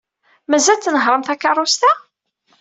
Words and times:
Mazal 0.49 0.77
tnehhṛem 0.79 1.23
takeṛṛust-a? 1.23 1.91